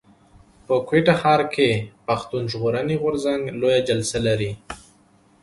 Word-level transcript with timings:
په 0.65 0.75
کوټه 0.87 1.13
ښار 1.21 1.41
کښي 1.53 1.71
پښتون 2.07 2.43
ژغورني 2.51 2.95
غورځنګ 3.01 3.41
لويه 3.59 3.81
جلسه 3.87 4.17
لري. 4.27 4.51